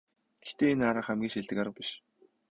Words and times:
Гэхдээ 0.43 0.69
энэ 0.73 0.85
арга 0.89 1.03
хамгийн 1.07 1.33
шилдэг 1.33 1.57
арга 1.61 1.73
биш. 1.77 1.89